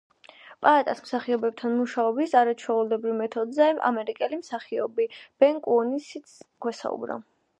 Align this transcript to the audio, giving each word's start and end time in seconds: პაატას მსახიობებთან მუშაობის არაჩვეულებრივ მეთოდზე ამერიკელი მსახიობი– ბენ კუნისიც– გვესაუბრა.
პაატას 0.65 1.01
მსახიობებთან 1.07 1.75
მუშაობის 1.81 2.33
არაჩვეულებრივ 2.39 3.13
მეთოდზე 3.19 3.67
ამერიკელი 3.91 4.41
მსახიობი– 4.41 5.07
ბენ 5.43 5.63
კუნისიც– 5.69 6.35
გვესაუბრა. 6.67 7.23